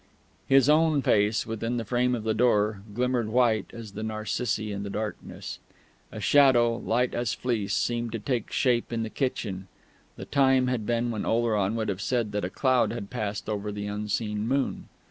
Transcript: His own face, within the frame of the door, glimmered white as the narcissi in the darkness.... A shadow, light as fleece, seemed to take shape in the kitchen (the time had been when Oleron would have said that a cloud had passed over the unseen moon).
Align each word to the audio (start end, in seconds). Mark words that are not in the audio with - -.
His 0.47 0.67
own 0.67 1.03
face, 1.03 1.45
within 1.45 1.77
the 1.77 1.85
frame 1.85 2.15
of 2.15 2.23
the 2.23 2.33
door, 2.33 2.81
glimmered 2.91 3.27
white 3.29 3.67
as 3.71 3.91
the 3.91 4.01
narcissi 4.01 4.71
in 4.71 4.81
the 4.81 4.89
darkness.... 4.89 5.59
A 6.11 6.19
shadow, 6.19 6.77
light 6.77 7.13
as 7.13 7.35
fleece, 7.35 7.75
seemed 7.75 8.11
to 8.13 8.17
take 8.17 8.51
shape 8.51 8.91
in 8.91 9.03
the 9.03 9.11
kitchen 9.11 9.67
(the 10.15 10.25
time 10.25 10.65
had 10.65 10.87
been 10.87 11.11
when 11.11 11.23
Oleron 11.23 11.75
would 11.75 11.89
have 11.89 12.01
said 12.01 12.31
that 12.31 12.43
a 12.43 12.49
cloud 12.49 12.91
had 12.91 13.11
passed 13.11 13.47
over 13.47 13.71
the 13.71 13.85
unseen 13.85 14.47
moon). 14.47 14.89